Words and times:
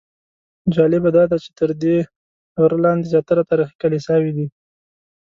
جالبه 0.75 1.09
داده 1.17 1.37
چې 1.43 1.49
تر 1.59 1.69
دې 1.81 1.97
غره 2.61 2.77
لاندې 2.85 3.05
زیاتره 3.13 3.41
تاریخي 3.49 3.75
کلیساوې 3.81 4.31
دي. 4.37 4.47